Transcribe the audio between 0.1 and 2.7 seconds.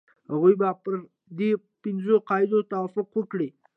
هغوی به پر دې پنځو قاعدو